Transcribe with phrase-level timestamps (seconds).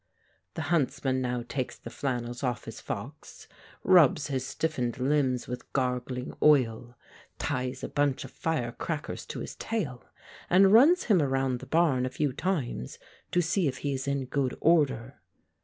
[0.55, 3.47] The huntsman now takes the flannels off his fox,
[3.83, 6.97] rubs his stiffened limbs with gargling oil,
[7.37, 10.03] ties a bunch of firecrackers to his tail
[10.49, 12.97] and runs him around the barn a few times
[13.29, 15.21] to see if he is in good order.